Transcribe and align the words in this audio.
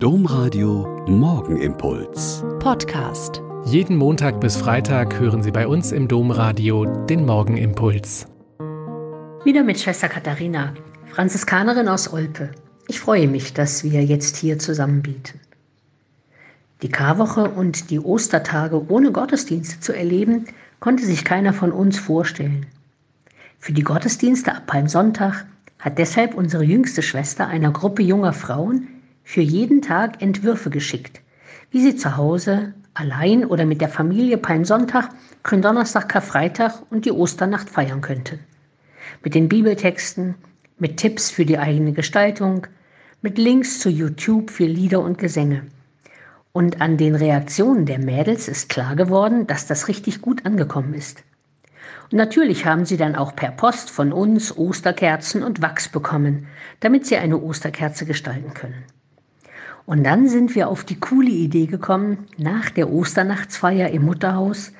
Domradio 0.00 1.04
Morgenimpuls. 1.08 2.44
Podcast. 2.60 3.42
Jeden 3.64 3.96
Montag 3.96 4.40
bis 4.40 4.56
Freitag 4.56 5.18
hören 5.18 5.42
Sie 5.42 5.50
bei 5.50 5.66
uns 5.66 5.90
im 5.90 6.06
Domradio 6.06 6.84
den 7.06 7.26
Morgenimpuls. 7.26 8.28
Wieder 9.42 9.64
mit 9.64 9.80
Schwester 9.80 10.08
Katharina, 10.08 10.72
Franziskanerin 11.10 11.88
aus 11.88 12.12
Olpe. 12.12 12.52
Ich 12.86 13.00
freue 13.00 13.26
mich, 13.26 13.54
dass 13.54 13.82
wir 13.82 14.04
jetzt 14.04 14.36
hier 14.36 14.60
zusammen 14.60 15.02
bieten. 15.02 15.40
Die 16.82 16.90
Karwoche 16.90 17.50
und 17.50 17.90
die 17.90 17.98
Ostertage 17.98 18.88
ohne 18.88 19.10
Gottesdienste 19.10 19.80
zu 19.80 19.92
erleben, 19.92 20.46
konnte 20.78 21.04
sich 21.04 21.24
keiner 21.24 21.52
von 21.52 21.72
uns 21.72 21.98
vorstellen. 21.98 22.66
Für 23.58 23.72
die 23.72 23.82
Gottesdienste 23.82 24.54
ab 24.54 24.68
Palmsonntag 24.68 25.44
hat 25.80 25.98
deshalb 25.98 26.34
unsere 26.34 26.62
jüngste 26.62 27.02
Schwester 27.02 27.48
einer 27.48 27.72
Gruppe 27.72 28.04
junger 28.04 28.32
Frauen 28.32 28.86
für 29.28 29.42
jeden 29.42 29.82
Tag 29.82 30.22
Entwürfe 30.22 30.70
geschickt, 30.70 31.20
wie 31.70 31.82
sie 31.82 31.96
zu 31.96 32.16
Hause, 32.16 32.72
allein 32.94 33.44
oder 33.44 33.66
mit 33.66 33.82
der 33.82 33.90
Familie 33.90 34.38
Palmsonntag, 34.38 35.10
Gründonnerstag, 35.42 36.08
Karfreitag 36.08 36.80
und 36.88 37.04
die 37.04 37.12
Osternacht 37.12 37.68
feiern 37.68 38.00
könnten. 38.00 38.40
Mit 39.22 39.34
den 39.34 39.50
Bibeltexten, 39.50 40.34
mit 40.78 40.96
Tipps 40.96 41.30
für 41.30 41.44
die 41.44 41.58
eigene 41.58 41.92
Gestaltung, 41.92 42.66
mit 43.20 43.36
Links 43.36 43.80
zu 43.80 43.90
YouTube 43.90 44.48
für 44.48 44.64
Lieder 44.64 45.02
und 45.02 45.18
Gesänge. 45.18 45.66
Und 46.52 46.80
an 46.80 46.96
den 46.96 47.14
Reaktionen 47.14 47.84
der 47.84 47.98
Mädels 47.98 48.48
ist 48.48 48.70
klar 48.70 48.96
geworden, 48.96 49.46
dass 49.46 49.66
das 49.66 49.88
richtig 49.88 50.22
gut 50.22 50.46
angekommen 50.46 50.94
ist. 50.94 51.22
Und 52.10 52.16
natürlich 52.16 52.64
haben 52.64 52.86
sie 52.86 52.96
dann 52.96 53.14
auch 53.14 53.36
per 53.36 53.50
Post 53.50 53.90
von 53.90 54.10
uns 54.10 54.56
Osterkerzen 54.56 55.42
und 55.42 55.60
Wachs 55.60 55.90
bekommen, 55.90 56.46
damit 56.80 57.04
sie 57.04 57.18
eine 57.18 57.36
Osterkerze 57.36 58.06
gestalten 58.06 58.54
können. 58.54 58.84
Und 59.88 60.04
dann 60.04 60.28
sind 60.28 60.54
wir 60.54 60.68
auf 60.68 60.84
die 60.84 61.00
coole 61.00 61.30
Idee 61.30 61.64
gekommen, 61.64 62.26
nach 62.36 62.68
der 62.68 62.92
Osternachtsfeier 62.92 63.88
im 63.88 64.04
Mutterhaus 64.04 64.74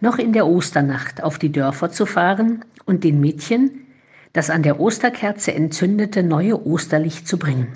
noch 0.00 0.16
in 0.16 0.32
der 0.32 0.46
Osternacht 0.46 1.22
auf 1.22 1.38
die 1.38 1.52
Dörfer 1.52 1.90
zu 1.90 2.06
fahren 2.06 2.64
und 2.86 3.04
den 3.04 3.20
Mädchen 3.20 3.84
das 4.32 4.48
an 4.48 4.62
der 4.62 4.80
Osterkerze 4.80 5.52
entzündete 5.52 6.22
neue 6.22 6.66
Osterlicht 6.66 7.28
zu 7.28 7.38
bringen. 7.38 7.74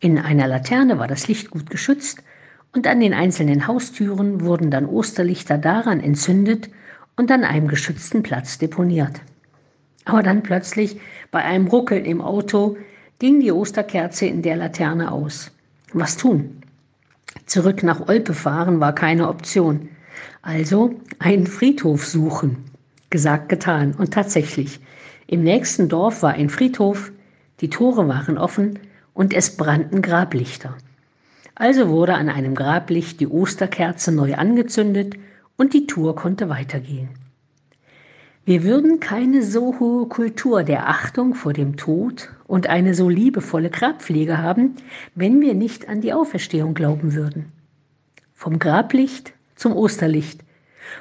In 0.00 0.18
einer 0.18 0.48
Laterne 0.48 0.98
war 0.98 1.06
das 1.06 1.28
Licht 1.28 1.48
gut 1.50 1.70
geschützt 1.70 2.24
und 2.74 2.88
an 2.88 2.98
den 2.98 3.14
einzelnen 3.14 3.68
Haustüren 3.68 4.40
wurden 4.40 4.72
dann 4.72 4.84
Osterlichter 4.84 5.58
daran 5.58 6.00
entzündet 6.00 6.70
und 7.14 7.30
an 7.30 7.44
einem 7.44 7.68
geschützten 7.68 8.24
Platz 8.24 8.58
deponiert. 8.58 9.20
Aber 10.06 10.24
dann 10.24 10.42
plötzlich 10.42 11.00
bei 11.30 11.44
einem 11.44 11.68
Ruckeln 11.68 12.04
im 12.04 12.20
Auto 12.20 12.76
ging 13.20 13.38
die 13.38 13.52
Osterkerze 13.52 14.26
in 14.26 14.42
der 14.42 14.56
Laterne 14.56 15.12
aus. 15.12 15.52
Was 15.92 16.16
tun? 16.16 16.62
Zurück 17.46 17.82
nach 17.82 18.08
Olpe 18.08 18.34
fahren 18.34 18.80
war 18.80 18.94
keine 18.94 19.28
Option. 19.28 19.88
Also 20.42 20.94
einen 21.18 21.46
Friedhof 21.46 22.06
suchen. 22.06 22.64
Gesagt, 23.10 23.48
getan. 23.48 23.94
Und 23.96 24.12
tatsächlich, 24.12 24.80
im 25.26 25.42
nächsten 25.42 25.88
Dorf 25.88 26.22
war 26.22 26.32
ein 26.32 26.50
Friedhof, 26.50 27.10
die 27.60 27.70
Tore 27.70 28.06
waren 28.06 28.38
offen 28.38 28.78
und 29.14 29.34
es 29.34 29.56
brannten 29.56 30.02
Grablichter. 30.02 30.76
Also 31.54 31.88
wurde 31.88 32.14
an 32.14 32.28
einem 32.28 32.54
Grablicht 32.54 33.20
die 33.20 33.26
Osterkerze 33.26 34.12
neu 34.12 34.34
angezündet 34.34 35.16
und 35.56 35.74
die 35.74 35.86
Tour 35.86 36.14
konnte 36.14 36.48
weitergehen. 36.48 37.08
Wir 38.44 38.62
würden 38.62 39.00
keine 39.00 39.42
so 39.42 39.78
hohe 39.80 40.06
Kultur 40.06 40.62
der 40.62 40.88
Achtung 40.88 41.34
vor 41.34 41.52
dem 41.52 41.76
Tod 41.76 42.30
und 42.48 42.66
eine 42.66 42.94
so 42.94 43.08
liebevolle 43.08 43.70
Grabpflege 43.70 44.38
haben, 44.38 44.74
wenn 45.14 45.40
wir 45.40 45.54
nicht 45.54 45.88
an 45.88 46.00
die 46.00 46.12
Auferstehung 46.12 46.74
glauben 46.74 47.14
würden. 47.14 47.52
Vom 48.34 48.58
Grablicht 48.58 49.32
zum 49.54 49.76
Osterlicht, 49.76 50.40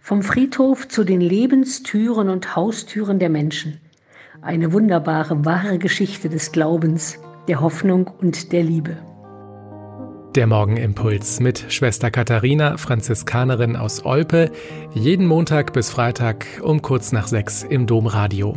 vom 0.00 0.22
Friedhof 0.22 0.88
zu 0.88 1.04
den 1.04 1.20
Lebenstüren 1.20 2.30
und 2.30 2.56
Haustüren 2.56 3.18
der 3.18 3.28
Menschen. 3.28 3.80
Eine 4.40 4.72
wunderbare, 4.72 5.44
wahre 5.44 5.78
Geschichte 5.78 6.28
des 6.28 6.52
Glaubens, 6.52 7.18
der 7.48 7.60
Hoffnung 7.60 8.10
und 8.20 8.52
der 8.52 8.62
Liebe. 8.62 8.96
Der 10.36 10.46
Morgenimpuls 10.46 11.40
mit 11.40 11.66
Schwester 11.68 12.10
Katharina, 12.10 12.78
Franziskanerin 12.78 13.76
aus 13.76 14.04
Olpe, 14.04 14.50
jeden 14.94 15.26
Montag 15.26 15.72
bis 15.72 15.90
Freitag 15.90 16.46
um 16.62 16.80
kurz 16.80 17.12
nach 17.12 17.26
sechs 17.26 17.64
im 17.64 17.86
Domradio. 17.86 18.56